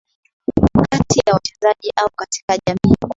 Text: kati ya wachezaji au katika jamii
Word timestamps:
kati 0.89 1.19
ya 1.27 1.33
wachezaji 1.33 1.91
au 1.95 2.09
katika 2.15 2.57
jamii 2.67 2.95